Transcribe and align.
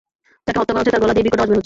যাঁকে 0.45 0.59
হত্যা 0.59 0.71
করা 0.73 0.79
হচ্ছে 0.81 0.93
তাঁর 0.93 1.03
গলা 1.03 1.13
দিয়েই 1.15 1.25
বিকট 1.27 1.37
আওয়াজ 1.39 1.49
বের 1.49 1.55
হচ্ছে। 1.55 1.59